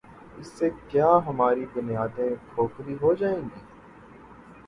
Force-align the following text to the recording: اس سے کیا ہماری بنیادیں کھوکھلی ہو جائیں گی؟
اس 0.37 0.47
سے 0.49 0.69
کیا 0.87 1.09
ہماری 1.27 1.65
بنیادیں 1.73 2.29
کھوکھلی 2.47 2.95
ہو 3.01 3.13
جائیں 3.15 3.41
گی؟ 3.43 3.59